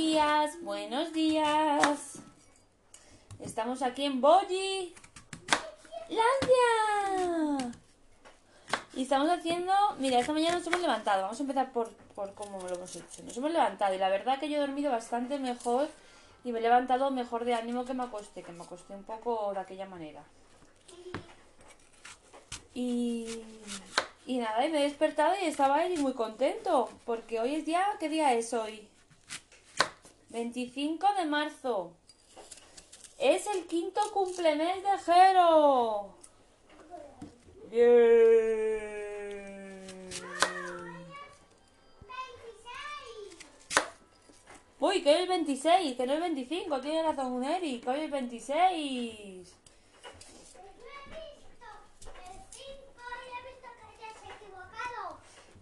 días, 0.00 0.56
buenos 0.62 1.12
días. 1.12 2.20
Estamos 3.38 3.82
aquí 3.82 4.06
en 4.06 4.22
Boji. 4.22 4.94
¡Landia! 6.08 7.70
Y 8.94 9.02
estamos 9.02 9.28
haciendo... 9.28 9.74
Mira, 9.98 10.18
esta 10.18 10.32
mañana 10.32 10.56
nos 10.56 10.66
hemos 10.66 10.80
levantado. 10.80 11.24
Vamos 11.24 11.38
a 11.38 11.42
empezar 11.42 11.70
por, 11.72 11.90
por 12.14 12.32
cómo 12.32 12.66
lo 12.66 12.76
hemos 12.76 12.96
hecho. 12.96 13.22
Nos 13.24 13.36
hemos 13.36 13.52
levantado 13.52 13.94
y 13.94 13.98
la 13.98 14.08
verdad 14.08 14.40
que 14.40 14.48
yo 14.48 14.56
he 14.56 14.60
dormido 14.60 14.90
bastante 14.90 15.38
mejor 15.38 15.86
y 16.44 16.52
me 16.52 16.60
he 16.60 16.62
levantado 16.62 17.10
mejor 17.10 17.44
de 17.44 17.52
ánimo 17.52 17.84
que 17.84 17.92
me 17.92 18.04
acosté, 18.04 18.42
que 18.42 18.52
me 18.52 18.64
acosté 18.64 18.94
un 18.94 19.04
poco 19.04 19.52
de 19.52 19.60
aquella 19.60 19.84
manera. 19.84 20.22
Y, 22.72 23.42
y 24.24 24.38
nada, 24.38 24.64
y 24.64 24.70
me 24.70 24.80
he 24.80 24.84
despertado 24.84 25.34
y 25.42 25.44
estaba 25.44 25.76
ahí 25.76 25.98
muy 25.98 26.14
contento, 26.14 26.88
porque 27.04 27.38
hoy 27.38 27.56
es 27.56 27.66
día, 27.66 27.84
¿qué 28.00 28.08
día 28.08 28.32
es 28.32 28.54
hoy? 28.54 28.88
25 30.30 31.06
de 31.18 31.24
marzo. 31.26 31.92
Es 33.18 33.46
el 33.48 33.66
quinto 33.66 34.00
cumplemes 34.12 34.82
de 34.82 34.98
Jero. 35.04 36.14
Bien. 37.70 38.90
Uy, 44.78 45.02
que 45.02 45.10
hoy 45.10 45.14
es 45.16 45.20
el 45.20 45.28
26, 45.28 45.96
que 45.96 46.06
no 46.06 46.12
es 46.12 46.16
el 46.16 46.22
25, 46.22 46.80
tiene 46.80 47.02
razón 47.02 47.44
Eric, 47.44 47.84
que 47.84 47.90
hoy 47.90 47.98
es 47.98 48.04
el 48.04 48.10
26. 48.10 49.54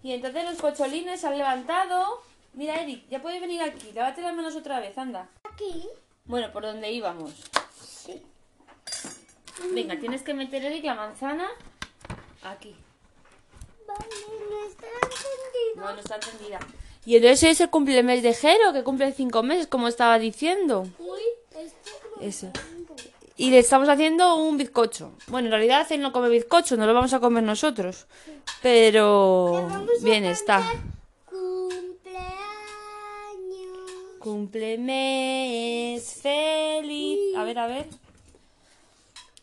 Y 0.05 0.13
entonces 0.13 0.45
los 0.45 0.59
cocholines 0.61 1.21
se 1.21 1.27
han 1.27 1.37
levantado. 1.37 2.28
Mira, 2.59 2.83
Eric, 2.83 3.05
ya 3.09 3.23
puedes 3.23 3.41
venir 3.41 3.63
aquí. 3.63 3.93
Lávate 3.93 4.21
las 4.21 4.35
manos 4.35 4.57
otra 4.57 4.81
vez, 4.81 4.99
anda. 4.99 5.29
Aquí. 5.45 5.89
Bueno, 6.25 6.51
por 6.53 6.65
donde 6.65 6.91
íbamos. 6.91 7.33
Sí. 7.81 8.21
Venga, 9.73 9.97
tienes 10.01 10.23
que 10.23 10.35
meter, 10.35 10.65
Eric, 10.65 10.85
la 10.85 10.97
manzana 10.97 11.49
aquí. 12.43 12.75
Vale, 13.87 14.07
no 14.51 14.67
está 14.67 14.87
encendido. 14.87 15.77
No, 15.77 15.93
no 15.93 16.01
está 16.01 16.17
encendida. 16.17 16.59
Y 17.07 17.15
entonces 17.15 17.45
es 17.45 17.61
el 17.61 17.71
cumplemes 17.71 18.25
de 18.25 18.35
Jero, 18.35 18.73
que 18.73 18.83
cumple 18.83 19.13
cinco 19.13 19.45
meses, 19.45 19.69
como 19.69 19.87
estaba 19.87 20.19
diciendo. 20.19 20.89
Uy, 20.99 21.21
Eso. 22.21 22.51
Y 23.37 23.51
le 23.53 23.61
estamos 23.61 23.89
haciendo 23.89 24.35
un 24.35 24.57
bizcocho. 24.57 25.13
Bueno, 25.29 25.47
en 25.47 25.53
realidad 25.53 25.87
él 25.91 26.01
no 26.01 26.13
come 26.13 26.29
bizcocho, 26.29 26.77
no 26.77 26.87
lo 26.87 26.93
vamos 26.93 27.13
a 27.13 27.21
comer 27.21 27.45
nosotros. 27.45 28.09
Pero 28.63 29.69
bien 30.03 30.25
está. 30.25 30.59
cantar 30.59 30.99
Cumpleaños. 31.31 32.49
Cumplemes 34.19 36.15
feliz. 36.23 37.37
A 37.37 37.45
ver, 37.45 37.59
a 37.59 37.67
ver. 37.67 37.87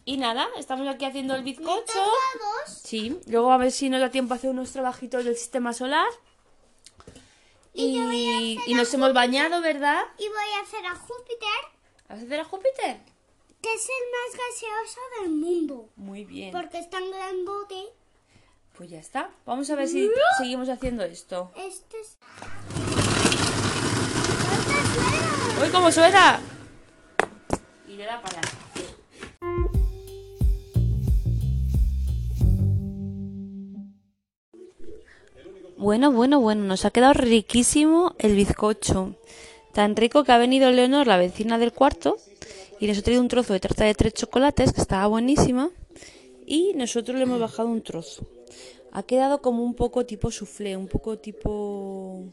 Y 0.05 0.17
nada, 0.17 0.47
estamos 0.57 0.87
aquí 0.87 1.05
haciendo 1.05 1.35
el 1.35 1.43
bizcocho. 1.43 2.05
Sí, 2.67 3.19
luego 3.27 3.51
a 3.51 3.57
ver 3.57 3.71
si 3.71 3.89
nos 3.89 4.01
da 4.01 4.11
tiempo 4.11 4.33
a 4.33 4.37
hacer 4.37 4.51
unos 4.51 4.71
trabajitos 4.71 5.25
del 5.25 5.35
sistema 5.35 5.73
solar. 5.73 6.07
Y, 7.73 8.57
y 8.67 8.73
nos 8.73 8.93
hemos 8.93 9.13
bañado, 9.13 9.61
¿verdad? 9.61 10.03
Y 10.17 10.27
voy 10.27 10.51
a 10.59 10.61
hacer 10.63 10.85
a 10.85 10.95
Júpiter, 10.95 11.49
¿Vas 12.07 12.19
a 12.19 12.23
hacer 12.23 12.39
a 12.39 12.45
Júpiter? 12.45 13.01
que 13.65 13.73
es 13.73 13.89
el 13.89 14.05
más 14.11 14.39
gaseoso 14.45 14.99
del 15.21 15.31
mundo. 15.31 15.89
Muy 15.95 16.23
bien. 16.23 16.51
Porque 16.51 16.77
es 16.77 16.87
tan 16.87 17.09
grandote. 17.09 17.87
Pues 18.77 18.91
ya 18.91 18.99
está. 18.99 19.31
Vamos 19.43 19.71
a 19.71 19.75
ver 19.75 19.87
si 19.87 20.07
seguimos 20.37 20.69
haciendo 20.69 21.03
esto. 21.03 21.51
Este 21.55 21.99
es. 21.99 22.19
¡Uy, 25.61 25.69
cómo 25.71 25.89
suena! 25.89 26.41
Y 27.87 27.95
le 27.95 28.05
da 28.05 28.21
para. 28.21 28.41
Bueno, 35.77 36.11
bueno, 36.11 36.41
bueno, 36.41 36.63
nos 36.63 36.83
ha 36.83 36.91
quedado 36.91 37.13
riquísimo 37.13 38.15
el 38.17 38.35
bizcocho. 38.35 39.15
Tan 39.71 39.95
rico 39.95 40.23
que 40.23 40.31
ha 40.31 40.37
venido 40.37 40.71
Leonor, 40.71 41.07
la 41.07 41.17
vecina 41.17 41.57
del 41.57 41.71
cuarto, 41.71 42.17
y 42.79 42.87
nos 42.87 42.97
ha 42.97 43.01
traído 43.01 43.21
un 43.21 43.27
trozo 43.27 43.53
de 43.53 43.59
tarta 43.59 43.85
de 43.85 43.93
tres 43.93 44.13
chocolates, 44.13 44.73
que 44.73 44.81
estaba 44.81 45.07
buenísima, 45.07 45.69
y 46.45 46.73
nosotros 46.75 47.17
le 47.17 47.23
hemos 47.23 47.39
bajado 47.39 47.69
un 47.69 47.81
trozo. 47.81 48.25
Ha 48.91 49.03
quedado 49.03 49.41
como 49.41 49.63
un 49.63 49.73
poco 49.73 50.05
tipo 50.05 50.31
soufflé, 50.31 50.75
un 50.75 50.87
poco 50.87 51.17
tipo 51.17 52.23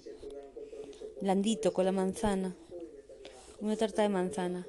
blandito 1.21 1.73
con 1.73 1.85
la 1.85 1.93
manzana. 1.93 2.55
Una 3.63 3.77
tarta 3.77 4.03
de 4.03 4.09
manzana. 4.09 4.67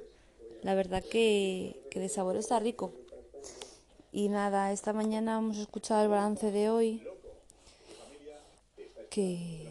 La 0.62 0.76
verdad 0.76 1.02
que, 1.02 1.82
que 1.90 1.98
de 1.98 2.08
sabor 2.08 2.36
está 2.36 2.60
rico. 2.60 2.92
Y 4.12 4.28
nada, 4.28 4.70
esta 4.70 4.92
mañana 4.92 5.38
hemos 5.38 5.56
escuchado 5.56 6.04
el 6.04 6.08
balance 6.08 6.52
de 6.52 6.70
hoy. 6.70 7.02
Que. 9.10 9.66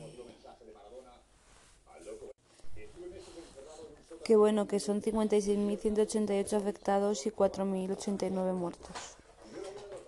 Que 4.26 4.36
bueno, 4.36 4.68
que 4.68 4.82
son 4.82 5.02
56.188 5.02 6.54
afectados 6.58 7.26
y 7.26 7.32
4.089 7.32 8.54
muertos. 8.54 8.98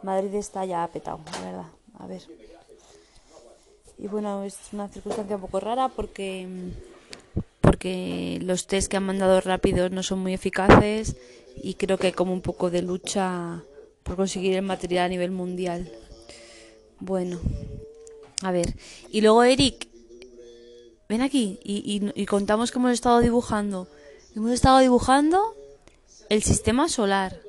Madrid 0.03 0.35
está 0.35 0.65
ya 0.65 0.83
apetado, 0.83 1.21
la 1.31 1.45
verdad. 1.45 1.71
A 1.99 2.07
ver. 2.07 2.21
Y 3.97 4.07
bueno, 4.07 4.43
es 4.43 4.57
una 4.73 4.89
circunstancia 4.89 5.37
un 5.37 5.41
poco 5.41 5.61
rara 5.61 5.87
porque 5.87 6.73
porque 7.85 8.40
los 8.41 8.66
test 8.66 8.90
que 8.90 8.97
han 8.97 9.03
mandado 9.03 9.40
rápidos 9.41 9.91
no 9.91 10.01
son 10.01 10.18
muy 10.18 10.34
eficaces 10.34 11.18
y 11.56 11.75
creo 11.75 12.00
que 12.00 12.07
hay 12.07 12.13
como 12.13 12.34
un 12.34 12.41
poco 12.41 12.72
de 12.72 12.81
lucha 12.81 13.63
por 14.01 14.16
conseguir 14.16 14.56
el 14.56 14.63
material 14.63 15.06
a 15.06 15.09
nivel 15.09 15.29
mundial. 15.29 15.91
Bueno, 17.00 17.40
a 18.41 18.51
ver. 18.51 18.75
Y 19.12 19.22
luego 19.22 19.44
Eric, 19.44 19.88
ven 21.07 21.22
aquí 21.22 21.59
y 21.63 22.25
contamos 22.25 22.72
que 22.72 22.79
hemos 22.79 22.91
estado 22.91 23.19
dibujando. 23.19 23.88
Hemos 24.35 24.51
estado 24.51 24.79
dibujando 24.79 25.56
el 26.29 26.41
sistema 26.41 26.90
solar, 26.90 27.40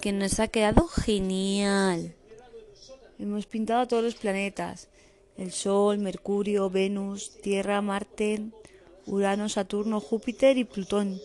que 0.00 0.12
nos 0.12 0.38
ha 0.38 0.46
quedado 0.46 0.86
genial. 0.86 2.14
Hemos 3.18 3.46
pintado 3.46 3.88
todos 3.88 4.04
los 4.04 4.14
planetas. 4.14 4.86
El 5.36 5.50
Sol, 5.50 5.98
Mercurio, 5.98 6.70
Venus, 6.70 7.32
Tierra, 7.42 7.82
Marte, 7.82 8.52
Urano, 9.06 9.48
Saturno, 9.48 10.00
Júpiter 10.00 10.58
y 10.58 10.64
Plutón. 10.64 11.20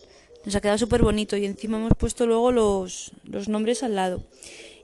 Nos 0.45 0.55
ha 0.55 0.61
quedado 0.61 0.77
súper 0.77 1.03
bonito 1.03 1.37
y 1.37 1.45
encima 1.45 1.77
hemos 1.77 1.93
puesto 1.97 2.25
luego 2.25 2.51
los, 2.51 3.11
los 3.23 3.47
nombres 3.47 3.83
al 3.83 3.95
lado. 3.95 4.23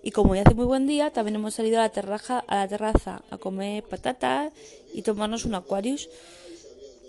Y 0.03 0.12
como 0.12 0.35
ya 0.35 0.44
hace 0.44 0.53
muy 0.53 0.66
buen 0.66 0.88
día, 0.88 1.12
también 1.12 1.35
hemos 1.35 1.56
salido 1.56 1.80
a 1.80 1.84
la, 1.84 1.90
terraza, 1.90 2.40
a 2.47 2.56
la 2.56 2.68
terraza 2.68 3.24
a 3.30 3.38
comer 3.38 3.84
patatas 3.84 4.53
y 4.94 5.02
tomarnos 5.02 5.46
un 5.46 5.56
Aquarius. 5.56 6.09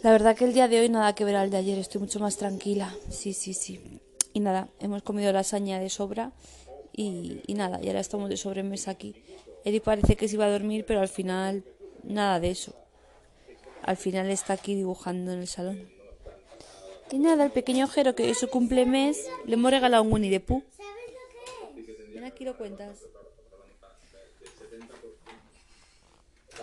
La 0.02 0.10
verdad 0.10 0.36
que 0.36 0.44
el 0.44 0.54
día 0.54 0.68
de 0.68 0.80
hoy 0.80 0.88
nada 0.88 1.14
que 1.14 1.24
ver 1.24 1.36
al 1.36 1.50
de 1.50 1.58
ayer, 1.58 1.78
estoy 1.78 2.00
mucho 2.00 2.20
más 2.20 2.36
tranquila. 2.36 2.94
Sí, 3.10 3.32
sí, 3.34 3.52
sí. 3.52 4.00
Y 4.32 4.40
nada, 4.40 4.68
hemos 4.80 5.02
comido 5.02 5.32
lasaña 5.32 5.78
de 5.78 5.90
sobra 5.90 6.32
y, 6.92 7.40
y 7.46 7.54
nada, 7.54 7.80
y 7.82 7.88
ahora 7.88 8.00
estamos 8.00 8.28
de 8.30 8.36
sobremesa 8.36 8.92
aquí. 8.92 9.14
Eri 9.64 9.80
parece 9.80 10.16
que 10.16 10.28
se 10.28 10.34
iba 10.34 10.46
a 10.46 10.50
dormir, 10.50 10.84
pero 10.86 11.00
al 11.00 11.08
final 11.08 11.64
nada 12.04 12.40
de 12.40 12.50
eso. 12.50 12.74
Al 13.88 13.96
final 13.96 14.28
está 14.28 14.52
aquí 14.52 14.74
dibujando 14.74 15.32
en 15.32 15.38
el 15.38 15.48
salón. 15.48 15.88
Y 17.10 17.18
nada, 17.18 17.46
el 17.46 17.50
pequeño 17.50 17.88
Jero, 17.88 18.14
que 18.14 18.28
es 18.28 18.36
su 18.36 18.48
cumplemes, 18.48 19.26
le 19.46 19.54
hemos 19.54 19.70
regalado 19.70 20.02
un 20.02 20.12
Winnie 20.12 20.28
the 20.28 20.40
Pooh. 20.40 20.62
¿Sabes 20.76 21.86
lo 21.86 21.86
que 21.86 22.02
es? 22.02 22.14
Ven 22.14 22.24
aquí 22.24 22.44
lo 22.44 22.54
cuentas. 22.58 22.98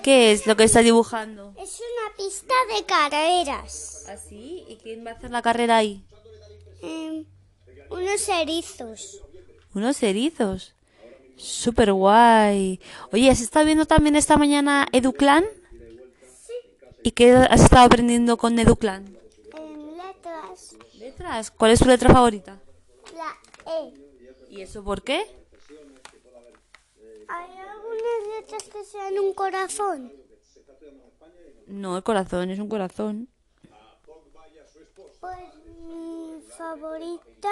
¿Qué 0.03 0.33
es 0.33 0.45
lo 0.45 0.55
que 0.55 0.65
está 0.65 0.81
dibujando? 0.81 1.55
Es 1.57 1.79
una 1.79 2.15
pista 2.15 2.53
de 2.75 2.85
carreras. 2.85 4.05
¿Así? 4.07 4.63
¿Y 4.67 4.75
quién 4.75 5.03
va 5.03 5.09
a 5.09 5.13
hacer 5.15 5.31
la 5.31 5.41
carrera 5.41 5.77
ahí? 5.77 6.05
Em, 6.83 7.25
unos 7.89 8.29
erizos. 8.29 9.23
Unos 9.73 10.03
erizos. 10.03 10.75
Súper 11.37 11.91
guay. 11.91 12.79
Oye, 13.11 13.31
¿has 13.31 13.41
estado 13.41 13.65
viendo 13.65 13.87
también 13.87 14.15
esta 14.15 14.37
mañana 14.37 14.87
Educlan? 14.91 15.43
¿Y 17.05 17.11
qué 17.11 17.33
has 17.33 17.61
estado 17.61 17.85
aprendiendo 17.85 18.35
con 18.35 18.57
Educlan? 18.57 19.15
En 19.55 19.95
letras. 19.95 20.75
Letras. 20.95 21.51
¿Cuál 21.51 21.69
es 21.69 21.79
tu 21.79 21.85
letra 21.85 22.11
favorita? 22.11 22.59
La 23.15 23.71
E. 23.71 23.93
¿Y 24.49 24.61
eso 24.61 24.83
por 24.83 25.03
qué? 25.03 25.23
¿Hay 27.27 27.57
algunas 27.57 28.41
letras 28.41 28.63
que 28.63 28.83
sean 28.83 29.19
un 29.19 29.35
corazón? 29.35 30.11
No, 31.67 31.95
el 31.95 32.01
corazón 32.01 32.49
es 32.49 32.57
un 32.57 32.69
corazón. 32.69 33.29
Pues 35.19 35.37
mi 35.87 36.41
favorita 36.57 37.51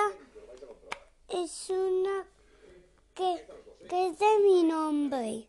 es 1.30 1.70
una 1.70 2.26
que, 3.14 3.46
que 3.88 4.08
es 4.08 4.18
de 4.18 4.40
mi 4.44 4.64
nombre. 4.64 5.48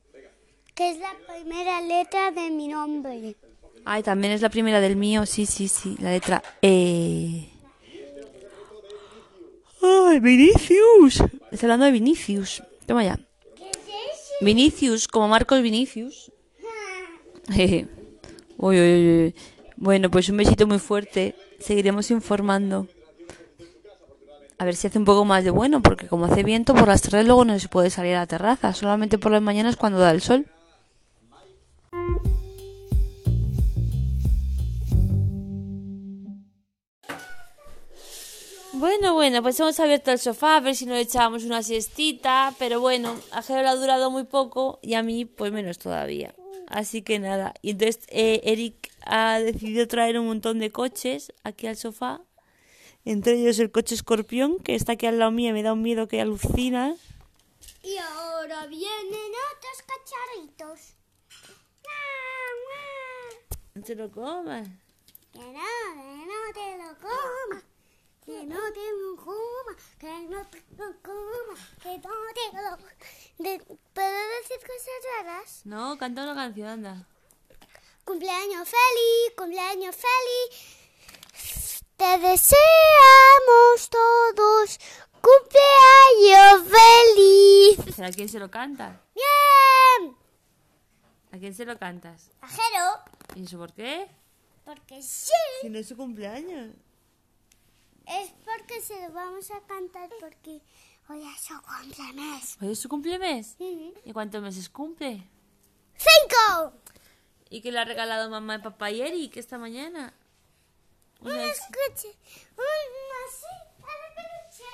Que 0.74 0.90
es 0.90 0.98
la 0.98 1.16
primera 1.26 1.80
letra 1.80 2.32
de 2.32 2.50
mi 2.50 2.68
nombre. 2.68 3.34
Ay, 3.84 4.02
también 4.02 4.32
es 4.32 4.40
la 4.40 4.48
primera 4.48 4.80
del 4.80 4.96
mío. 4.96 5.26
Sí, 5.26 5.46
sí, 5.46 5.68
sí. 5.68 5.96
La 6.00 6.10
letra 6.10 6.42
E. 6.62 7.50
¡Ay, 9.82 10.20
Vinicius! 10.20 11.22
Está 11.50 11.66
hablando 11.66 11.84
de 11.84 11.92
Vinicius. 11.92 12.62
Toma 12.86 13.04
ya. 13.04 13.18
Vinicius, 14.40 15.08
como 15.08 15.28
Marcos 15.28 15.62
Vinicius. 15.62 16.32
Uy, 18.56 18.80
uy, 18.80 18.80
uy. 18.80 19.34
Bueno, 19.76 20.10
pues 20.10 20.28
un 20.28 20.38
besito 20.38 20.66
muy 20.66 20.78
fuerte. 20.78 21.34
Seguiremos 21.58 22.10
informando. 22.10 22.88
A 24.58 24.64
ver 24.64 24.76
si 24.76 24.86
hace 24.86 24.98
un 24.98 25.04
poco 25.04 25.24
más 25.24 25.44
de 25.44 25.50
bueno, 25.50 25.82
porque 25.82 26.06
como 26.06 26.26
hace 26.26 26.44
viento, 26.44 26.74
por 26.74 26.88
las 26.88 27.02
tardes 27.02 27.26
luego 27.26 27.44
no 27.44 27.58
se 27.58 27.68
puede 27.68 27.90
salir 27.90 28.14
a 28.14 28.20
la 28.20 28.26
terraza. 28.26 28.72
Solamente 28.72 29.18
por 29.18 29.32
las 29.32 29.42
mañanas 29.42 29.76
cuando 29.76 29.98
da 29.98 30.12
el 30.12 30.22
sol. 30.22 30.46
Bueno, 38.84 39.14
bueno, 39.14 39.42
pues 39.42 39.58
hemos 39.60 39.80
abierto 39.80 40.10
el 40.10 40.18
sofá 40.18 40.56
a 40.56 40.60
ver 40.60 40.76
si 40.76 40.84
nos 40.84 40.98
echábamos 40.98 41.44
una 41.44 41.62
siestita, 41.62 42.54
pero 42.58 42.80
bueno, 42.80 43.18
a 43.32 43.40
Jero 43.40 43.62
le 43.62 43.68
ha 43.68 43.74
durado 43.76 44.10
muy 44.10 44.24
poco 44.24 44.78
y 44.82 44.92
a 44.92 45.02
mí 45.02 45.24
pues 45.24 45.52
menos 45.52 45.78
todavía. 45.78 46.34
Así 46.66 47.00
que 47.00 47.18
nada, 47.18 47.54
y 47.62 47.70
entonces 47.70 48.04
eh, 48.08 48.42
Eric 48.44 48.92
ha 49.06 49.38
decidido 49.38 49.88
traer 49.88 50.18
un 50.18 50.26
montón 50.26 50.58
de 50.58 50.70
coches 50.70 51.32
aquí 51.44 51.66
al 51.66 51.78
sofá, 51.78 52.20
entre 53.06 53.40
ellos 53.40 53.58
el 53.58 53.72
coche 53.72 53.94
escorpión, 53.94 54.58
que 54.58 54.74
está 54.74 54.92
aquí 54.92 55.06
al 55.06 55.18
lado 55.18 55.30
mío 55.30 55.48
y 55.48 55.52
me 55.54 55.62
da 55.62 55.72
un 55.72 55.80
miedo 55.80 56.06
que 56.06 56.20
alucina. 56.20 56.94
Y 57.82 57.96
ahora 57.96 58.66
vienen 58.66 59.32
otros 59.56 59.82
cacharritos. 59.86 60.94
No 63.76 63.82
te 63.82 63.94
lo 63.94 64.10
comas. 64.10 64.68
Que 65.32 65.38
no, 65.38 65.42
que 65.42 66.26
no 66.26 66.52
te 66.52 66.76
lo 66.76 66.98
comas. 67.00 67.73
Que 68.24 68.44
no 68.44 68.56
te 68.72 68.92
lo 69.00 69.16
comas. 69.22 69.82
Que 69.98 70.20
no 70.28 70.46
te 70.48 70.64
lo 70.78 71.02
comas. 71.02 71.60
Que 71.82 71.98
no 71.98 72.10
te 72.34 72.56
lo 72.56 72.76
de, 73.44 73.58
¿Puedo 73.92 74.28
decir 74.40 74.60
cosas 74.60 74.98
raras? 75.18 75.60
No, 75.64 75.98
canta 75.98 76.22
una 76.22 76.34
canción, 76.34 76.68
anda. 76.68 77.08
Cumpleaños 78.04 78.68
feliz, 78.68 79.34
cumpleaños 79.36 79.96
feliz. 79.96 81.82
Te 81.96 82.18
deseamos 82.18 83.90
todos 83.90 84.78
cumpleaños 85.20 86.68
feliz. 86.68 88.00
¿A 88.00 88.10
quién 88.10 88.28
se 88.28 88.38
lo 88.38 88.50
cantas? 88.50 88.96
Bien. 89.14 90.16
¿A 91.32 91.38
quién 91.38 91.54
se 91.54 91.64
lo 91.64 91.78
cantas? 91.78 92.30
Ajero, 92.40 93.00
¿Y 93.34 93.44
eso 93.44 93.58
por 93.58 93.72
qué? 93.72 94.08
porque 94.64 95.02
sí. 95.02 95.32
Si 95.60 95.68
no 95.68 95.78
es 95.78 95.88
su 95.88 95.96
cumpleaños. 95.96 96.74
Es 98.06 98.30
porque 98.44 98.80
se 98.80 99.00
lo 99.00 99.10
vamos 99.12 99.50
a 99.50 99.60
cantar 99.66 100.08
porque 100.20 100.60
hoy 101.08 101.26
es 101.26 101.40
su 101.40 101.60
cumpleaños. 101.62 102.56
¿Hoy 102.60 102.72
es 102.72 102.78
su 102.78 102.88
cumplemes? 102.88 103.56
Ujú. 103.58 103.94
¿Y 104.04 104.12
cuántos 104.12 104.42
meses 104.42 104.68
cumple? 104.68 105.26
¡Cinco! 105.96 106.74
¿Y 107.50 107.60
qué 107.60 107.70
le 107.72 107.78
ha 107.78 107.84
regalado 107.84 108.28
mamá 108.28 108.56
y 108.56 108.58
papá 108.58 108.90
y 108.90 109.00
Eric 109.00 109.36
esta 109.36 109.58
mañana? 109.58 110.12
Un 111.20 111.30
escuche, 111.32 112.08
de 113.96 114.08
peluche. 114.14 114.70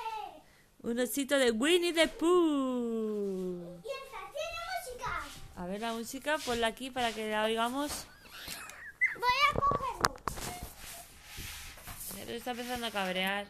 Winnie 1.51 1.93
the 1.93 2.07
Pooh. 2.07 3.79
Y 3.83 3.87
esta 3.87 4.31
tiene 4.33 4.57
música. 4.75 5.21
A 5.55 5.65
ver 5.67 5.79
la 5.79 5.93
música, 5.93 6.37
ponla 6.39 6.67
aquí 6.67 6.89
para 6.91 7.13
que 7.13 7.29
la 7.29 7.45
oigamos. 7.45 8.05
Voy 9.15 9.37
a 9.49 9.53
cogerlo. 9.59 10.15
Pero 12.31 12.39
está 12.39 12.51
empezando 12.51 12.87
a 12.87 12.91
cabrear. 12.91 13.45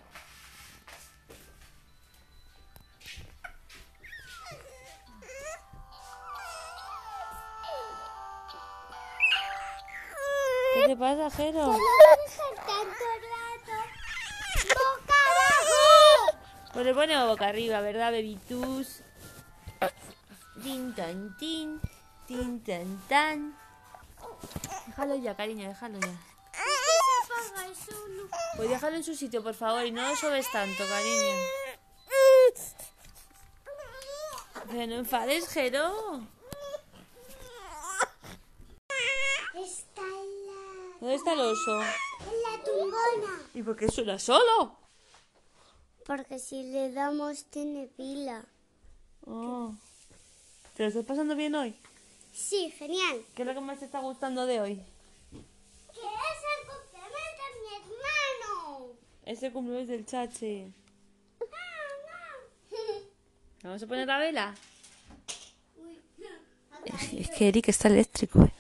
¿Qué 10.73 10.87
te 10.87 10.95
pasa, 10.97 11.29
Jero? 11.29 11.67
No 11.67 11.73
dejar 11.73 12.55
tanto 12.55 13.05
rato. 13.29 13.77
¡Boca 14.67 15.13
abajo! 15.29 16.39
Pues 16.73 16.85
le 16.87 16.95
ponemos 16.95 17.27
boca 17.27 17.49
arriba, 17.49 17.81
¿verdad, 17.81 18.11
bebitus? 18.11 19.03
Tin 20.63 20.95
tan 20.95 21.37
tin, 21.37 21.79
tin 22.25 22.63
tan 22.63 22.99
tan. 23.07 23.55
Déjalo 24.87 25.17
ya, 25.17 25.35
cariño, 25.35 25.69
déjalo 25.69 25.99
ya. 25.99 26.30
Pues 28.55 28.69
déjalo 28.69 28.97
en 28.97 29.03
su 29.03 29.15
sitio, 29.15 29.41
por 29.43 29.53
favor, 29.53 29.85
y 29.85 29.91
no 29.91 30.07
lo 30.07 30.15
sobes 30.15 30.49
tanto, 30.51 30.83
cariño. 30.87 31.35
Pero 34.69 34.87
no 34.87 34.95
enfades, 34.95 35.47
Jero. 35.49 36.21
Está 39.53 40.01
en 40.01 40.47
la, 40.47 40.97
¿Dónde 40.99 41.15
está 41.15 41.33
el 41.33 41.39
oso? 41.41 41.81
en 41.81 42.41
la 42.43 42.63
tumbona. 42.63 43.41
¿Y 43.53 43.63
por 43.63 43.75
qué 43.75 43.89
suena 43.89 44.17
solo? 44.19 44.77
Porque 46.05 46.39
si 46.39 46.63
le 46.71 46.91
damos 46.91 47.45
tiene 47.45 47.87
pila. 47.87 48.45
Oh. 49.25 49.73
¿Te 50.75 50.83
lo 50.83 50.89
estás 50.89 51.05
pasando 51.05 51.35
bien 51.35 51.53
hoy? 51.55 51.75
Sí, 52.33 52.71
genial. 52.71 53.25
¿Qué 53.35 53.41
es 53.43 53.47
lo 53.47 53.53
que 53.53 53.59
más 53.61 53.79
te 53.79 53.85
está 53.85 53.99
gustando 53.99 54.45
de 54.45 54.61
hoy? 54.61 54.75
Que 55.91 55.99
es 55.99 56.41
el 56.59 56.67
cumpleaños 56.67 57.11
de 57.37 57.59
mi 57.59 57.75
Es 59.25 59.43
el 59.43 59.51
cumpleaños 59.51 59.87
del 59.87 60.05
chache. 60.05 60.71
¿Vamos 63.63 63.83
a 63.83 63.87
poner 63.87 64.07
la 64.07 64.17
vela? 64.17 64.55
Es 67.13 67.29
que 67.29 67.47
Eric 67.47 67.69
está 67.69 67.87
eléctrico. 67.89 68.43
eh. 68.43 68.51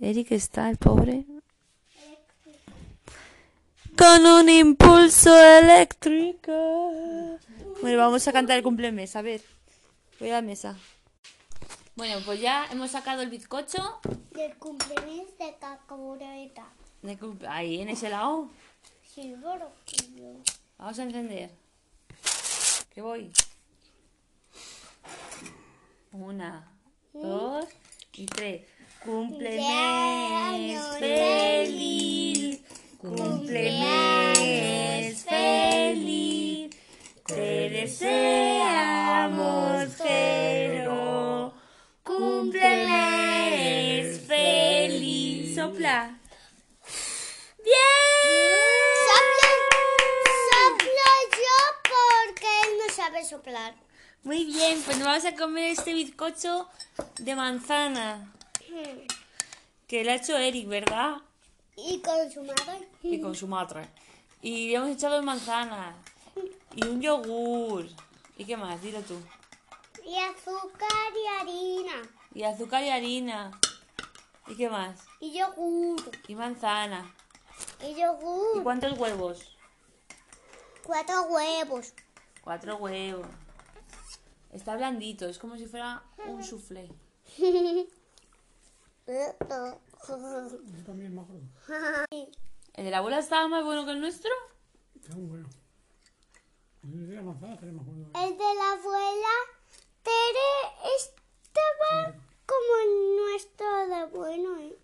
Eric 0.00 0.32
está, 0.32 0.70
el 0.70 0.76
pobre. 0.76 1.24
Con 3.98 4.24
un 4.24 4.48
impulso 4.48 5.36
eléctrico. 5.58 7.38
Bueno, 7.82 7.98
vamos 7.98 8.26
a 8.28 8.32
cantar 8.32 8.56
el 8.56 8.62
cumplemes, 8.62 9.16
a 9.16 9.22
ver. 9.22 9.42
Voy 10.20 10.30
a 10.30 10.34
la 10.34 10.42
mesa. 10.42 10.76
Bueno, 11.96 12.20
pues 12.24 12.40
ya 12.40 12.66
hemos 12.70 12.92
sacado 12.92 13.20
el 13.22 13.30
bizcocho. 13.30 14.00
Del 14.30 14.56
cumpleaños 14.56 15.36
de 15.38 15.54
cacahueta. 15.58 16.66
de 17.02 17.18
Ahí, 17.48 17.80
en 17.80 17.88
ese 17.88 18.08
lado. 18.08 18.48
Pero. 19.14 19.72
Vamos 20.78 20.98
a 20.98 21.02
encender. 21.02 21.50
Que 22.94 23.02
voy. 23.02 23.32
Una, 26.12 26.72
dos 27.12 27.66
y 28.12 28.26
tres. 28.26 28.62
Cumplemes 29.04 30.82
feliz. 30.98 32.60
Cumplemes 32.98 34.44
feliz. 35.24 36.76
Te 37.26 37.70
deseamos, 37.70 39.16
Jero. 39.96 41.52
Cumplemes 42.04 42.60
feliz. 44.26 45.54
Sopla. 45.56 46.16
Soplo, 49.06 49.50
soplo 50.50 51.08
yo 51.32 51.58
porque 51.82 52.48
él 52.64 52.70
no 52.78 52.88
Muy 54.22 54.44
bien, 54.44 54.82
pues 54.84 54.98
nos 54.98 55.06
vamos 55.06 55.24
a 55.24 55.34
comer 55.34 55.72
este 55.72 55.94
bizcocho 55.94 56.68
de 57.18 57.34
manzana. 57.34 58.32
Que 59.86 60.04
le 60.04 60.12
ha 60.12 60.14
hecho 60.16 60.36
Eric, 60.36 60.68
¿verdad? 60.68 61.16
Y 61.76 62.00
con 62.00 62.30
su 62.30 62.42
madre. 62.42 62.88
Y 63.02 63.20
con 63.20 63.34
su 63.34 63.46
madre. 63.46 63.88
Y 64.42 64.68
le 64.68 64.76
hemos 64.76 64.90
echado 64.90 65.22
manzanas. 65.22 65.94
Y 66.74 66.86
un 66.86 67.00
yogur. 67.00 67.86
¿Y 68.36 68.44
qué 68.44 68.56
más? 68.56 68.80
Dilo 68.82 69.00
tú. 69.02 69.18
Y 70.04 70.16
azúcar 70.16 71.12
y 71.14 71.40
harina. 71.40 72.02
Y 72.34 72.42
azúcar 72.42 72.82
y 72.84 72.90
harina. 72.90 73.50
¿Y 74.46 74.54
qué 74.56 74.68
más? 74.68 75.00
Y 75.20 75.32
yogur. 75.32 76.10
Y 76.28 76.34
manzana. 76.34 77.14
Y 77.82 77.86
¿Y 77.92 78.00
yogur. 78.00 78.62
cuántos 78.62 78.98
huevos? 78.98 79.56
Cuatro 80.84 81.22
huevos. 81.22 81.92
Cuatro 82.42 82.76
huevos. 82.76 83.26
Está 84.52 84.76
blandito, 84.76 85.26
es 85.26 85.38
como 85.38 85.56
si 85.56 85.66
fuera 85.66 86.02
un 86.26 86.42
soufflé. 86.42 86.88
También 90.86 91.14
me 91.14 91.20
acuerdo. 91.20 91.42
¿El 92.74 92.84
de 92.84 92.90
la 92.90 92.98
abuela 92.98 93.18
estaba 93.18 93.48
más 93.48 93.64
bueno 93.64 93.84
que 93.84 93.92
el 93.92 94.00
nuestro? 94.00 94.30
Está 95.00 95.14
muy 95.14 95.26
bueno. 95.26 95.48
El 96.82 97.08
de 97.08 97.14
la 97.16 97.22
manzana 97.22 97.56
también 97.56 97.76
me 97.76 97.82
acuerdo. 97.82 98.06
El 98.14 98.38
de 98.38 98.54
la 98.54 98.72
abuela 98.72 99.34
Tere 100.02 100.50
estaba 100.96 102.14
como 102.46 102.76
el 102.84 103.16
nuestro 103.16 103.86
de 103.88 104.06
bueno, 104.16 104.58
¿eh? 104.58 104.78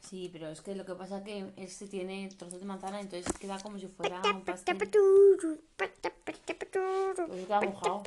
Sí, 0.00 0.28
pero 0.32 0.48
es 0.48 0.60
que 0.60 0.74
lo 0.74 0.84
que 0.84 0.94
pasa 0.94 1.18
es 1.18 1.24
que 1.24 1.52
este 1.56 1.86
tiene 1.88 2.28
trozos 2.36 2.60
de 2.60 2.66
manzana, 2.66 3.00
entonces 3.00 3.32
queda 3.38 3.58
como 3.60 3.78
si 3.78 3.88
fuera 3.88 4.22
un 4.22 4.44
pastel. 4.44 4.76
Pues 7.26 7.46
queda 7.46 7.60
mojado. 7.60 8.02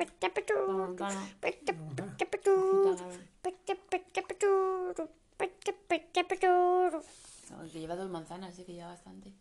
Lleva 7.72 7.96
dos 7.96 8.10
manzanas, 8.10 8.52
así 8.52 8.64
que 8.64 8.72
lleva 8.74 8.88
bastante. 8.88 9.32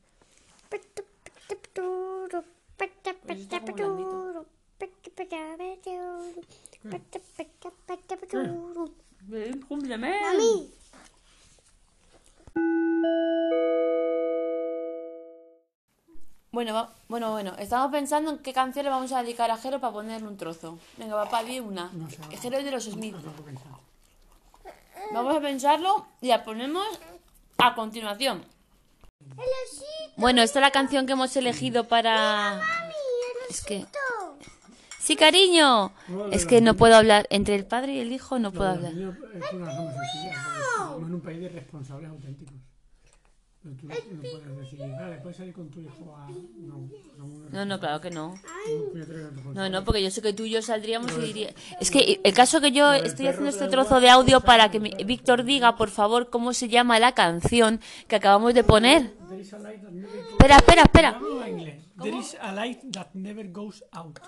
está. 10.08 10.38
Mami, 10.38 10.72
Bueno, 16.60 16.74
va- 16.74 16.90
bueno, 17.08 17.32
bueno, 17.32 17.56
estamos 17.58 17.90
pensando 17.90 18.32
en 18.32 18.38
qué 18.40 18.52
canción 18.52 18.84
le 18.84 18.90
vamos 18.92 19.14
a 19.14 19.24
dedicar 19.24 19.50
a 19.50 19.56
Jero 19.56 19.80
para 19.80 19.94
ponerle 19.94 20.28
un 20.28 20.36
trozo. 20.36 20.78
Venga, 20.98 21.16
papá, 21.16 21.42
di 21.42 21.62
una. 21.62 21.90
No 21.94 22.10
sé. 22.10 22.18
Jero 22.42 22.58
es 22.58 22.66
de 22.66 22.72
los 22.72 22.84
Smith. 22.84 23.16
No. 23.16 23.32
Vamos 25.14 25.38
a 25.38 25.40
pensarlo 25.40 26.06
y 26.20 26.28
la 26.28 26.44
ponemos 26.44 26.86
a 27.60 27.76
continuación. 27.76 28.44
Bueno, 30.18 30.42
esta 30.42 30.60
es 30.60 30.64
la 30.64 30.72
canción 30.72 31.06
que 31.06 31.14
hemos 31.14 31.34
elegido 31.38 31.86
para... 31.88 32.58
Mami, 32.58 32.94
el 33.46 33.52
Es 33.56 33.62
que... 33.64 33.86
Sí, 35.00 35.16
cariño. 35.16 35.94
Es 36.34 36.46
que 36.46 36.60
no 36.60 36.74
puedo 36.76 36.98
hablar. 36.98 37.26
Entre 37.30 37.56
el 37.56 37.66
padre 37.66 37.94
y 37.94 38.00
el 38.02 38.12
hijo 38.12 38.38
no 38.38 38.52
puedo 38.52 38.70
hablar. 38.72 38.92
es 38.92 39.54
una 39.54 39.72
en 41.08 41.14
un 41.14 41.22
país 41.22 41.40
de 41.40 41.48
responsables 41.48 42.10
auténticos. 42.10 42.56
Pero 43.62 43.76
tú 43.76 43.88
no, 43.88 43.94
no 43.94 44.22
puedes 44.22 44.58
decir, 44.58 44.80
vale, 44.80 45.18
puedes 45.18 45.38
salir 45.38 45.54
con 45.54 45.70
tu 45.70 45.82
hijo 45.82 46.16
a... 46.16 46.30
No, 46.30 46.88
somos 47.18 47.52
No, 47.52 47.66
no, 47.66 47.78
claro 47.78 48.00
que 48.00 48.10
no. 48.10 48.36
No, 49.54 49.70
no, 49.70 49.84
porque 49.84 50.02
yo 50.02 50.10
sé 50.12 50.22
que 50.22 50.32
tú 50.32 50.44
y 50.44 50.52
yo 50.52 50.62
saldríamos 50.62 51.12
y 51.18 51.22
diría... 51.22 51.54
Es 51.82 51.92
que 51.92 52.22
el 52.24 52.34
caso 52.34 52.62
que 52.62 52.72
yo 52.72 52.94
estoy 52.94 53.28
haciendo 53.28 53.50
este 53.50 53.68
trozo 53.68 54.00
de 54.00 54.10
audio 54.10 54.40
para 54.40 54.72
que 54.72 54.80
Víctor 54.80 55.44
diga, 55.44 55.76
por 55.76 55.90
favor, 55.90 56.30
cómo 56.30 56.54
se 56.54 56.70
llama 56.70 57.00
la 57.00 57.14
canción 57.14 57.82
que 58.08 58.16
acabamos 58.16 58.54
de 58.54 58.64
poner. 58.64 59.14
There 59.28 59.42
is 59.42 59.54
a 59.54 59.60
light 59.60 59.82
that 59.82 59.92
never 59.92 60.08
goes 60.08 60.32
Espera, 60.32 60.56
espera, 60.56 60.82
espera. 60.84 61.20
There 62.02 62.18
is 62.18 62.38
a 62.40 62.54
light 62.54 62.80
that 62.94 63.10
never 63.14 63.44
goes 63.44 63.84
out. 63.92 64.20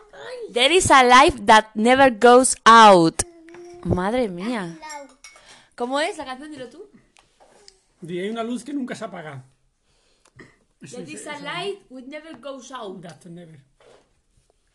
There 0.52 0.76
is 0.76 0.92
a 0.92 1.04
life 1.04 1.40
that 1.46 1.68
never 1.74 2.12
goes 2.12 2.58
out. 2.66 3.24
Madre 3.86 4.28
mía. 4.28 4.78
¿Cómo 5.76 6.02
es 6.02 6.18
la 6.18 6.26
canción? 6.26 6.52
Dilo 6.52 6.68
tú. 6.68 6.91
Y 8.02 8.20
hay 8.20 8.30
una 8.30 8.44
luz 8.44 8.64
que 8.64 8.74
nunca 8.74 8.96
se 8.96 9.06
apaga. 9.06 9.44
Es- 10.82 10.94
is 11.08 11.28
a 11.28 11.40
light 11.40 11.80
which 11.90 12.08
never 12.08 12.36
goes 12.40 12.72
out. 12.72 13.02
That 13.02 13.26
never. 13.26 13.60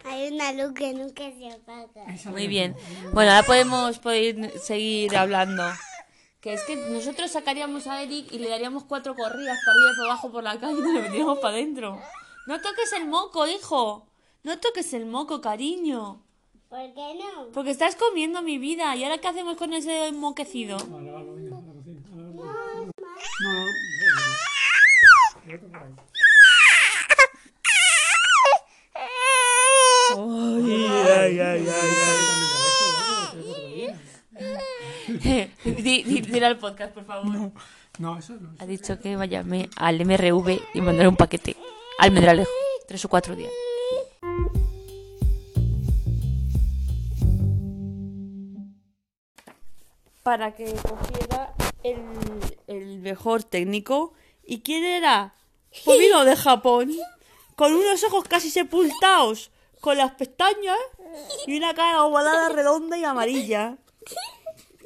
Hay 0.05 0.33
una 0.33 0.53
luz 0.53 0.73
que 0.75 0.93
nunca 0.95 1.25
se 1.33 1.51
apaga. 1.51 2.05
Esa 2.15 2.31
Muy 2.31 2.47
bien. 2.47 2.77
Bueno, 3.13 3.33
ahora 3.33 3.45
podemos 3.45 3.99
poder 3.99 4.57
seguir 4.61 5.17
hablando. 5.17 5.65
Que 6.41 6.55
es 6.55 6.63
que 6.63 6.77
nosotros 6.77 7.33
sacaríamos 7.33 7.89
a 7.89 8.03
Eric 8.05 8.31
y 8.31 8.39
le 8.39 8.49
daríamos 8.49 8.85
cuatro 8.85 9.17
corridas 9.17 9.59
para 9.65 9.73
arriba 9.77 9.91
y 9.93 9.97
para 9.97 10.13
abajo 10.13 10.31
por 10.31 10.45
la 10.45 10.61
calle 10.61 10.79
y 10.79 10.83
nos 10.83 10.93
lo 10.95 11.01
metiríamos 11.01 11.39
para 11.41 11.55
adentro. 11.55 12.01
No 12.47 12.61
toques 12.61 12.93
el 12.93 13.07
moco, 13.09 13.49
hijo. 13.49 14.07
No 14.45 14.61
toques 14.61 14.93
el 14.95 15.07
moco, 15.07 15.41
cariño. 15.41 16.23
¿Por 16.69 16.95
qué 16.95 17.15
no? 17.19 17.49
Porque 17.53 17.71
estás 17.73 17.97
comiendo 17.97 18.43
mi 18.43 18.59
vida. 18.59 18.95
¿Y 18.95 19.03
ahora 19.03 19.19
qué 19.19 19.27
hacemos 19.27 19.57
con 19.57 19.73
ese 19.73 20.13
moquecido? 20.13 20.77
Vale, 20.87 21.11
vale, 21.11 21.31
venga, 21.33 21.57
a 21.59 21.61
la 21.63 21.73
cocina. 21.73 22.01
a 22.13 22.17
la 22.17 22.33
cocina. 22.33 22.93
No, 23.43 23.53
no, 23.53 23.67
no. 24.17 25.57
Por 30.15 31.19
ahí. 31.21 31.39
Di- 35.65 36.03
di- 36.05 36.21
Dile 36.21 36.47
al 36.47 36.59
podcast, 36.59 36.93
por 36.93 37.05
favor. 37.05 37.53
No, 37.99 38.19
eso 38.19 38.35
no. 38.41 38.51
Ha 38.59 38.67
dicho 38.67 38.99
que 39.01 39.17
vayame 39.17 39.69
al 39.77 40.01
MRV 40.05 40.61
y 40.75 40.81
mandaré 40.81 41.09
un 41.09 41.17
paquete. 41.17 41.57
Almendralejo. 41.99 42.51
Tres 42.87 43.05
o 43.05 43.09
cuatro 43.09 43.35
días. 43.35 43.51
Para 50.23 50.55
que 50.55 50.65
cogiera 50.89 51.55
el, 51.87 52.57
el 52.67 52.99
mejor 52.99 53.45
técnico. 53.45 54.13
¿Y 54.45 54.61
quién 54.61 54.85
era? 54.85 55.35
Pues 55.85 55.99
vino 55.99 56.25
de 56.25 56.37
Japón. 56.37 56.93
Con 57.55 57.75
unos 57.75 58.03
ojos 58.05 58.25
casi 58.29 58.51
sepultados. 58.51 59.51
Con 59.81 59.97
las 59.97 60.13
pestañas. 60.13 60.79
Y 61.47 61.57
una 61.57 61.75
cara 61.75 62.05
ovalada, 62.05 62.49
redonda 62.49 62.99
y 62.99 63.05
amarilla. 63.05 63.79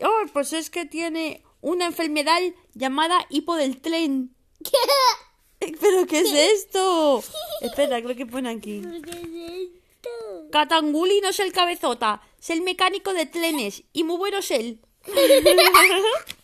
Oh, 0.02 0.22
pues 0.32 0.52
es 0.52 0.70
que 0.70 0.86
tiene 0.86 1.42
una 1.60 1.86
enfermedad 1.86 2.40
llamada 2.74 3.26
hipo 3.28 3.56
del 3.56 3.80
tren. 3.80 4.34
¿Pero 5.58 6.06
qué 6.06 6.20
es 6.20 6.32
esto? 6.32 7.22
Espera, 7.60 8.00
creo 8.02 8.16
que 8.16 8.26
pone 8.26 8.50
aquí. 8.50 8.82
Katanguli 10.50 11.20
no 11.20 11.28
es 11.28 11.38
el 11.40 11.52
cabezota, 11.52 12.22
es 12.40 12.50
el 12.50 12.62
mecánico 12.62 13.12
de 13.12 13.26
trenes 13.26 13.84
y 13.92 14.04
muy 14.04 14.16
bueno 14.16 14.38
es 14.38 14.50
él. 14.50 14.80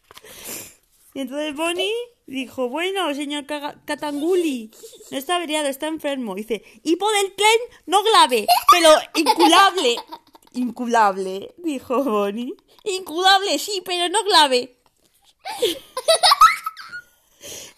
y 1.17 1.21
entonces 1.21 1.55
Bonnie 1.57 1.95
dijo, 2.27 2.69
bueno, 2.69 3.15
señor 3.15 3.47
Kaga- 3.47 3.81
Katanguli, 3.87 4.71
no 5.11 5.17
está 5.17 5.37
averiado, 5.37 5.67
está 5.69 5.87
enfermo. 5.87 6.35
Dice, 6.35 6.63
hipo 6.83 7.11
del 7.11 7.33
tren 7.35 7.59
no 7.87 8.03
grave, 8.03 8.47
pero 8.71 8.91
inculable. 9.15 9.97
Inculable, 10.53 11.55
dijo 11.57 12.05
Bonnie. 12.05 12.53
Inculable, 12.85 13.59
sí, 13.59 13.83
pero 13.85 14.09
no 14.11 14.23
grave. 14.25 14.77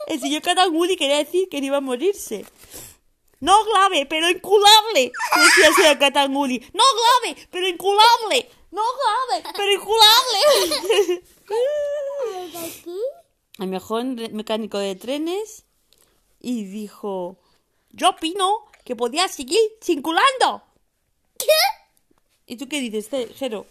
El 0.09 0.19
señor 0.21 0.43
Katanguli 0.43 0.97
quería 0.97 1.19
decir 1.19 1.49
que 1.49 1.61
no 1.61 1.67
iba 1.67 1.77
a 1.77 1.81
morirse. 1.81 2.45
No 3.41 3.63
grave, 3.67 4.05
pero 4.07 4.29
inculable. 4.31 5.13
Decía 5.37 5.69
el 5.69 5.75
señor 5.75 5.99
Katanguli. 5.99 6.59
No 6.73 6.83
grave, 7.23 7.47
pero 7.53 7.69
inculable. 7.69 8.51
No 8.73 8.83
grave, 8.83 9.45
pero 9.57 9.73
inculable. 9.73 11.23
El 13.59 13.69
mejor 13.69 14.05
mecánico 14.33 14.79
de 14.79 14.95
trenes. 14.97 15.65
Y 16.41 16.65
dijo, 16.65 17.37
yo 17.91 18.11
opino 18.11 18.65
que 18.85 18.95
podía 18.95 19.27
seguir 19.29 19.59
circulando. 19.83 20.63
¿Y 22.47 22.57
tú 22.57 22.69
qué 22.69 22.81
dices, 22.81 23.09
Ce- 23.11 23.27
Jero? 23.35 23.67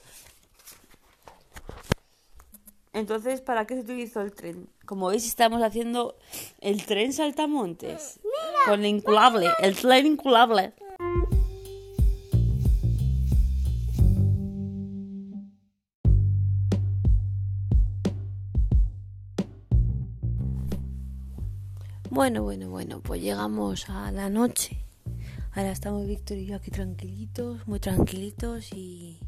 Entonces, 2.94 3.42
¿para 3.42 3.66
qué 3.66 3.76
se 3.76 3.82
utilizó 3.82 4.22
el 4.22 4.34
tren? 4.34 4.70
Como 4.86 5.08
veis, 5.10 5.26
estamos 5.26 5.62
haciendo 5.62 6.16
el 6.62 6.86
tren 6.86 7.14
saltamontes. 7.14 8.20
Con 8.66 8.80
el 8.82 8.86
inculable, 8.88 9.50
el 9.60 9.76
tren 9.76 10.06
inculable. 10.08 10.74
Bueno, 22.18 22.42
bueno, 22.42 22.72
bueno, 22.72 23.00
pues 23.00 23.22
llegamos 23.22 23.92
a 23.92 24.12
la 24.12 24.28
noche. 24.28 24.84
Ahora 25.52 25.72
estamos 25.72 26.08
Víctor 26.08 26.40
y 26.40 26.48
yo 26.48 26.56
aquí 26.56 26.72
tranquilitos, 26.72 27.68
muy 27.68 27.80
tranquilitos 27.80 28.74
y, 28.74 29.20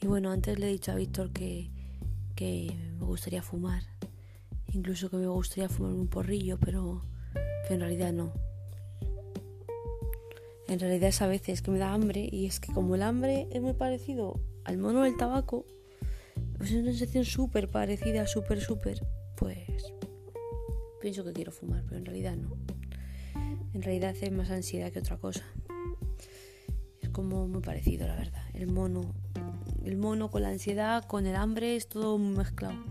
y 0.00 0.06
bueno, 0.06 0.30
antes 0.30 0.56
le 0.60 0.68
he 0.68 0.70
dicho 0.70 0.92
a 0.92 0.94
Víctor 0.94 1.32
que, 1.32 1.72
que 2.36 2.72
me 3.00 3.04
gustaría 3.04 3.42
fumar, 3.42 3.82
incluso 4.72 5.10
que 5.10 5.16
me 5.16 5.26
gustaría 5.26 5.68
fumar 5.68 5.92
un 5.94 6.06
porrillo, 6.06 6.56
pero, 6.56 7.02
en 7.68 7.80
realidad 7.80 8.12
no. 8.12 8.32
En 10.68 10.78
realidad 10.78 11.08
es 11.08 11.20
a 11.20 11.26
veces 11.26 11.62
que 11.62 11.72
me 11.72 11.80
da 11.80 11.92
hambre 11.92 12.28
y 12.30 12.46
es 12.46 12.60
que 12.60 12.72
como 12.72 12.94
el 12.94 13.02
hambre 13.02 13.48
es 13.50 13.60
muy 13.60 13.72
parecido 13.72 14.38
al 14.62 14.78
mono 14.78 15.02
del 15.02 15.16
tabaco, 15.16 15.66
pues 16.58 16.70
es 16.70 16.76
una 16.76 16.92
sensación 16.92 17.24
súper 17.24 17.68
parecida, 17.68 18.28
súper, 18.28 18.60
súper, 18.60 19.04
pues 19.34 19.92
pienso 21.04 21.22
que 21.22 21.34
quiero 21.34 21.52
fumar, 21.52 21.82
pero 21.84 21.98
en 21.98 22.06
realidad 22.06 22.34
no. 22.34 22.56
En 23.74 23.82
realidad 23.82 24.16
es 24.18 24.32
más 24.32 24.48
ansiedad 24.48 24.90
que 24.90 25.00
otra 25.00 25.18
cosa. 25.18 25.42
Es 27.02 27.10
como 27.10 27.46
muy 27.46 27.60
parecido, 27.60 28.06
la 28.06 28.14
verdad. 28.16 28.42
El 28.54 28.68
mono, 28.68 29.12
el 29.84 29.98
mono 29.98 30.30
con 30.30 30.40
la 30.40 30.48
ansiedad, 30.48 31.04
con 31.04 31.26
el 31.26 31.36
hambre, 31.36 31.76
es 31.76 31.90
todo 31.90 32.16
mezclado. 32.16 32.82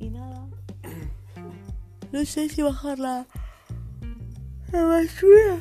Y 0.00 0.08
nada. 0.08 0.48
No 2.10 2.24
sé 2.24 2.48
si 2.48 2.62
bajar 2.62 2.98
la, 2.98 3.26
la 4.72 4.84
basura. 4.84 5.60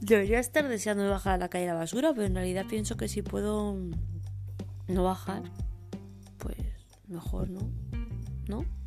Debería 0.00 0.40
estar 0.40 0.68
deseando 0.68 1.08
bajar 1.08 1.34
a 1.34 1.38
la 1.38 1.48
calle 1.48 1.66
la 1.66 1.74
basura, 1.74 2.12
pero 2.12 2.26
en 2.26 2.34
realidad 2.34 2.66
pienso 2.68 2.98
que 2.98 3.08
si 3.08 3.22
puedo 3.22 3.76
no 4.88 5.04
bajar, 5.04 5.44
pues 6.38 6.58
mejor, 7.06 7.48
¿no? 7.48 7.60
¿No? 8.48 8.77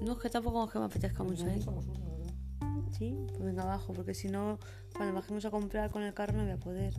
No, 0.00 0.12
es 0.12 0.18
que 0.18 0.30
tampoco 0.30 0.64
es 0.64 0.70
que 0.72 0.78
me 0.78 0.84
apetezca 0.86 1.22
mucho, 1.22 1.44
Hay 1.46 1.60
¿eh? 1.60 1.64
Sí, 2.92 3.16
pues 3.28 3.42
venga 3.42 3.62
abajo, 3.62 3.92
porque 3.92 4.14
si 4.14 4.28
no, 4.28 4.58
cuando 4.94 5.14
bajemos 5.14 5.44
a 5.44 5.50
comprar 5.50 5.90
con 5.90 6.02
el 6.02 6.14
carro 6.14 6.36
no 6.36 6.42
voy 6.42 6.52
a 6.52 6.58
poder. 6.58 6.94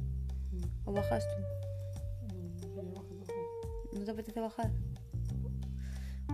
¿O 0.86 0.93
bajas 0.93 1.24
tú? 1.27 2.27
No, 2.27 2.43
no 2.43 2.75
quería 2.75 2.93
bajar, 2.93 3.17
bajar. 3.20 3.36
¿No 3.93 4.05
te 4.05 4.12
apetece 4.12 4.39
bajar? 4.39 4.72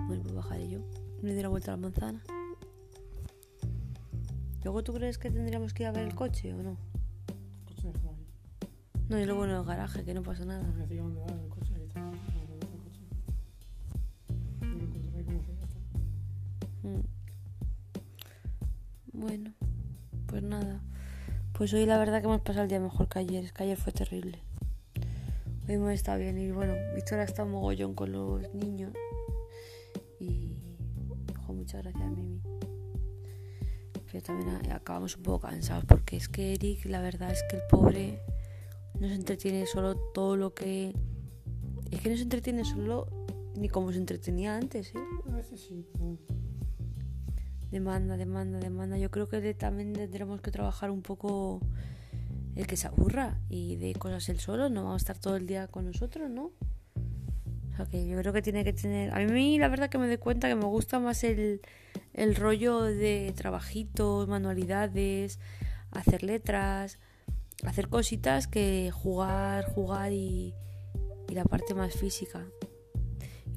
Bueno, 0.08 0.24
pues 0.24 0.36
bajaré 0.36 0.70
yo. 0.70 0.80
Me 1.22 1.34
doy 1.34 1.42
la 1.42 1.50
vuelta 1.50 1.74
a 1.74 1.76
la 1.76 1.82
manzana. 1.82 2.22
¿Luego 4.64 4.84
tú 4.84 4.94
crees 4.94 5.18
que 5.18 5.32
tendríamos 5.32 5.74
que 5.74 5.84
ir 5.84 5.88
a 5.88 5.92
ver 5.92 6.04
el 6.04 6.16
coche 6.16 6.54
o 6.54 6.62
no? 6.62 6.78
Coche 7.66 7.92
dejado 7.92 8.16
ahí. 8.16 8.28
No, 9.10 9.20
y 9.20 9.26
luego 9.26 9.46
en 9.46 9.52
el 9.52 9.64
garaje, 9.64 10.04
que 10.04 10.14
no 10.14 10.24
pasa 10.24 10.46
nada. 10.46 10.64
Dónde 10.64 11.00
va 11.20 11.28
el 11.28 11.50
coche, 11.50 11.67
Pues 21.58 21.74
hoy 21.74 21.86
la 21.86 21.98
verdad 21.98 22.20
que 22.22 22.28
hemos 22.28 22.42
pasado 22.42 22.64
el 22.64 22.70
día 22.70 22.80
mejor 22.80 23.08
que 23.10 23.20
ayer. 23.20 23.44
Es 23.44 23.52
que 23.54 23.64
ayer 23.64 23.78
fue 23.78 23.92
terrible. 23.92 24.40
Hoy 25.68 25.76
hemos 25.76 25.92
estado 25.92 26.20
bien 26.20 26.38
y 26.38 26.52
bueno, 26.52 26.74
Víctor 26.96 27.20
ha 27.20 27.24
estado 27.24 27.48
mogollón 27.50 27.94
con 27.94 28.12
los 28.12 28.54
niños. 28.54 28.94
Y 30.20 30.56
ojo, 31.40 31.54
muchas 31.54 31.82
gracias 31.84 32.10
Mimi. 32.12 32.42
Pero 34.12 34.24
también 34.24 34.50
a- 34.72 34.76
acabamos 34.76 35.18
un 35.18 35.24
poco 35.24 35.42
cansados 35.48 35.84
porque 35.86 36.16
es 36.18 36.30
que 36.30 36.54
Eric, 36.54 36.86
la 36.86 37.02
verdad 37.02 37.32
es 37.32 37.44
que 37.50 37.58
el 37.58 37.64
pobre 37.70 38.22
no 39.00 39.08
se 39.08 39.16
entretiene 39.16 39.66
solo 39.66 39.96
todo 40.14 40.38
lo 40.38 40.54
que... 40.54 40.94
Es 41.92 42.02
que 42.02 42.10
no 42.10 42.16
se 42.18 42.24
entretiene 42.24 42.64
solo 42.66 43.08
ni 43.56 43.68
como 43.70 43.92
se 43.92 43.98
entretenía 43.98 44.56
antes, 44.56 44.94
¿eh? 44.94 45.00
A 45.32 45.36
veces 45.36 45.60
sí, 45.62 45.86
Demanda, 47.72 48.18
demanda, 48.18 48.60
demanda. 48.60 48.98
Yo 48.98 49.12
creo 49.12 49.28
que 49.28 49.54
también 49.54 49.94
tendremos 49.94 50.42
que 50.42 50.52
trabajar 50.52 50.90
un 50.90 51.02
poco 51.02 51.62
el 52.56 52.66
que 52.66 52.78
se 52.78 52.88
aburra 52.88 53.40
y 53.50 53.76
de 53.76 53.94
cosas 53.94 54.30
él 54.30 54.40
solo. 54.40 54.70
No 54.70 54.86
va 54.86 54.94
a 54.94 54.98
estar 54.98 55.18
todo 55.18 55.36
el 55.36 55.48
día 55.48 55.68
con 55.68 55.86
nosotros, 55.86 56.30
¿no? 56.30 56.52
O 57.74 57.76
sea 57.76 57.86
que 57.86 58.08
yo 58.08 58.18
creo 58.18 58.34
que 58.34 58.42
tiene 58.42 58.64
que 58.64 58.74
tener... 58.74 59.14
A 59.14 59.20
mí 59.20 59.60
la 59.60 59.68
verdad 59.68 59.90
que 59.90 59.98
me 59.98 60.08
doy 60.08 60.18
cuenta 60.18 60.48
que 60.48 60.56
me 60.56 60.66
gusta 60.66 61.00
más 61.00 61.24
el, 61.24 61.62
el 62.14 62.36
rollo 62.36 62.82
de 62.82 63.34
trabajitos, 63.36 64.28
manualidades, 64.28 65.40
hacer 65.92 66.24
letras, 66.24 66.98
hacer 67.64 67.90
cositas 67.90 68.48
que 68.48 68.92
jugar, 68.92 69.66
jugar 69.74 70.12
y, 70.14 70.56
y 71.30 71.34
la 71.36 71.44
parte 71.44 71.76
más 71.76 71.94
física. 71.94 72.46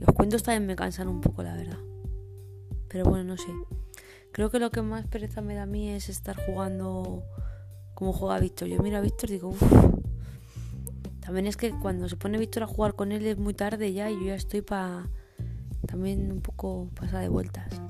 Los 0.01 0.15
cuentos 0.15 0.43
también 0.43 0.67
me 0.67 0.77
cansan 0.77 1.09
un 1.09 1.21
poco, 1.21 1.43
la 1.43 1.57
verdad. 1.57 1.79
Pero 2.89 3.05
bueno, 3.05 3.25
no 3.25 3.37
sé. 3.37 3.53
Creo 4.33 4.51
que 4.51 4.59
lo 4.59 4.71
que 4.71 4.83
más 4.83 5.07
pereza 5.07 5.41
me 5.41 5.55
da 5.55 5.63
a 5.63 5.67
mí 5.67 5.89
es 5.89 6.09
estar 6.09 6.37
jugando 6.37 7.25
como 7.95 8.13
juega 8.13 8.39
Víctor. 8.39 8.69
Yo 8.69 8.81
miro 8.83 8.99
a 8.99 9.01
Víctor 9.01 9.31
y 9.31 9.35
digo, 9.35 9.49
uff. 9.49 9.63
También 11.21 11.47
es 11.47 11.57
que 11.57 11.71
cuando 11.71 12.09
se 12.09 12.17
pone 12.17 12.39
Víctor 12.39 12.63
a 12.63 12.67
jugar 12.67 12.95
con 12.95 13.13
él 13.13 13.27
es 13.27 13.39
muy 13.39 13.55
tarde 13.55 13.93
ya 13.93 14.11
y 14.11 14.15
yo 14.15 14.27
ya 14.27 14.35
estoy 14.35 14.63
para 14.63 15.09
también 15.87 16.31
un 16.33 16.41
poco 16.41 16.89
pasada 16.95 17.21
de 17.21 17.29
vueltas. 17.29 17.81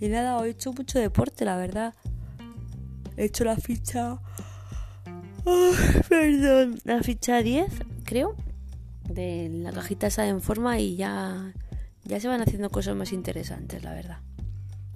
Y 0.00 0.08
nada, 0.08 0.44
he 0.44 0.50
hecho 0.50 0.72
mucho 0.72 0.98
deporte, 0.98 1.44
la 1.44 1.56
verdad. 1.56 1.94
He 3.16 3.24
hecho 3.24 3.44
la 3.44 3.56
ficha. 3.56 4.18
Perdón. 6.08 6.80
La 6.84 7.02
ficha 7.02 7.42
10, 7.42 7.72
creo. 8.04 8.36
De 9.08 9.48
la 9.50 9.72
cajita 9.72 10.08
esa 10.08 10.26
en 10.26 10.40
forma 10.40 10.78
y 10.78 10.96
ya. 10.96 11.52
Ya 12.04 12.20
se 12.20 12.28
van 12.28 12.42
haciendo 12.42 12.70
cosas 12.70 12.96
más 12.96 13.12
interesantes, 13.12 13.82
la 13.82 13.94
verdad. 13.94 14.18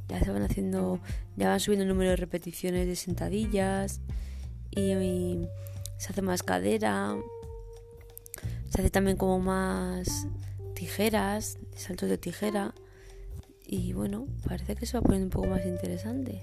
Ya 0.09 0.21
se 0.25 0.31
van 0.31 0.43
haciendo. 0.43 1.01
Ya 1.37 1.49
van 1.49 1.61
subiendo 1.61 1.85
el 1.85 1.89
número 1.89 2.11
de 2.11 2.17
repeticiones 2.17 2.87
de 2.87 2.97
sentadillas. 2.97 4.01
Y, 4.71 5.47
se 5.99 6.13
hace 6.13 6.23
más 6.23 6.43
cadera. 6.43 7.17
Se 8.71 8.81
hace 8.81 8.91
también 8.91 9.17
como 9.17 9.39
más 9.41 10.27
tijeras, 10.75 11.59
saltos 11.75 12.09
de 12.09 12.19
tijera. 12.19 12.75
Y 13.67 13.93
bueno, 13.93 14.27
parece 14.47 14.77
que 14.77 14.87
se 14.87 14.97
va 14.97 15.03
poniendo 15.03 15.27
un 15.27 15.31
poco 15.31 15.47
más 15.49 15.67
interesante. 15.67 16.41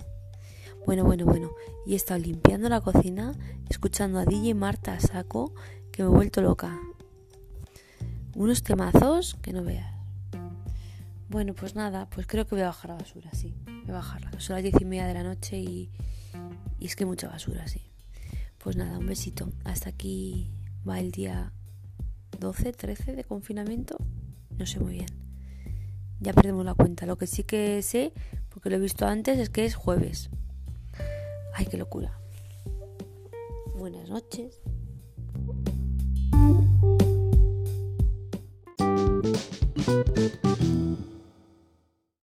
Bueno, 0.85 1.03
bueno, 1.03 1.25
bueno. 1.25 1.51
Y 1.85 1.93
he 1.93 1.95
estado 1.95 2.19
limpiando 2.19 2.69
la 2.69 2.81
cocina, 2.81 3.33
escuchando 3.69 4.19
a 4.19 4.25
DJ 4.25 4.53
Marta 4.53 4.99
saco, 4.99 5.53
que 5.91 6.03
me 6.03 6.09
he 6.09 6.11
vuelto 6.11 6.41
loca. 6.41 6.79
Unos 8.35 8.61
temazos 8.61 9.35
que 9.41 9.53
no 9.53 9.63
veas. 9.63 9.94
Bueno, 11.35 11.53
pues 11.53 11.75
nada, 11.75 12.07
pues 12.09 12.27
creo 12.27 12.47
que 12.47 12.55
voy 12.55 12.61
a 12.61 12.67
bajar 12.67 12.91
la 12.91 12.95
basura, 12.95 13.29
sí. 13.33 13.53
Voy 13.65 13.89
a 13.89 13.95
bajarla. 13.95 14.31
Son 14.39 14.53
las 14.55 14.63
diez 14.63 14.79
y 14.79 14.85
media 14.85 15.05
de 15.05 15.15
la 15.15 15.21
noche 15.21 15.59
y, 15.59 15.91
y 16.79 16.85
es 16.85 16.95
que 16.95 17.05
mucha 17.05 17.27
basura, 17.27 17.67
sí. 17.67 17.81
Pues 18.57 18.77
nada, 18.77 18.97
un 18.97 19.05
besito. 19.05 19.51
Hasta 19.65 19.89
aquí 19.89 20.49
va 20.87 20.97
el 20.97 21.11
día 21.11 21.51
12, 22.39 22.71
13 22.71 23.17
de 23.17 23.25
confinamiento. 23.25 23.97
No 24.57 24.65
sé 24.65 24.79
muy 24.79 24.93
bien. 24.93 25.09
Ya 26.21 26.31
perdemos 26.31 26.63
la 26.63 26.73
cuenta. 26.73 27.05
Lo 27.05 27.17
que 27.17 27.27
sí 27.27 27.43
que 27.43 27.81
sé, 27.81 28.13
porque 28.47 28.69
lo 28.69 28.77
he 28.77 28.79
visto 28.79 29.05
antes, 29.05 29.37
es 29.37 29.49
que 29.49 29.65
es 29.65 29.75
jueves. 29.75 30.29
Ay, 31.53 31.65
qué 31.65 31.75
locura. 31.75 32.17
Buenas 33.75 34.07
noches. 34.07 34.61